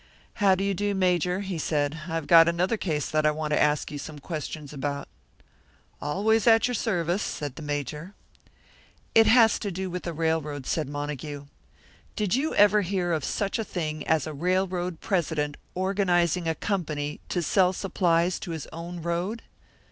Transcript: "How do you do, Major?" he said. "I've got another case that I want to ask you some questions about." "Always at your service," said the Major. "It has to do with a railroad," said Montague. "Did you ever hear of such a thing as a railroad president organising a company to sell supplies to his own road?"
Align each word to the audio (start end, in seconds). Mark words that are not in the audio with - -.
"How 0.41 0.55
do 0.55 0.63
you 0.63 0.73
do, 0.73 0.95
Major?" 0.95 1.41
he 1.41 1.59
said. 1.59 1.99
"I've 2.09 2.25
got 2.25 2.47
another 2.47 2.75
case 2.75 3.07
that 3.11 3.23
I 3.23 3.29
want 3.29 3.53
to 3.53 3.61
ask 3.61 3.91
you 3.91 3.99
some 3.99 4.17
questions 4.17 4.73
about." 4.73 5.07
"Always 6.01 6.47
at 6.47 6.67
your 6.67 6.73
service," 6.73 7.21
said 7.21 7.55
the 7.55 7.61
Major. 7.61 8.15
"It 9.13 9.27
has 9.27 9.59
to 9.59 9.69
do 9.69 9.91
with 9.91 10.07
a 10.07 10.11
railroad," 10.13 10.65
said 10.65 10.89
Montague. 10.89 11.45
"Did 12.15 12.33
you 12.33 12.55
ever 12.55 12.81
hear 12.81 13.11
of 13.13 13.23
such 13.23 13.59
a 13.59 13.63
thing 13.63 14.03
as 14.07 14.25
a 14.25 14.33
railroad 14.33 15.01
president 15.01 15.55
organising 15.75 16.47
a 16.47 16.55
company 16.55 17.19
to 17.29 17.43
sell 17.43 17.71
supplies 17.71 18.39
to 18.39 18.49
his 18.49 18.65
own 18.73 19.03
road?" 19.03 19.43